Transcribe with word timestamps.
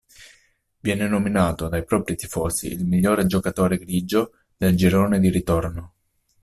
Viene 0.79 1.07
nominato 1.07 1.67
dai 1.69 1.85
propri 1.85 2.15
tifosi 2.15 2.71
il 2.71 2.87
migliore 2.87 3.27
giocatore 3.27 3.77
grigio 3.77 4.31
del 4.57 4.75
girone 4.75 5.19
di 5.19 5.29
ritorno. 5.29 5.93